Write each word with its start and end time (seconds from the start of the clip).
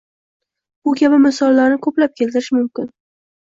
Bu 0.87 0.93
kabi 1.01 1.19
misollarni 1.25 1.77
ko‘plab 1.89 2.17
keltirish 2.23 2.51
mumkin. 2.59 2.91